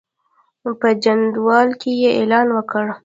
[0.79, 2.85] په جندول کې یې اعلان وکړ.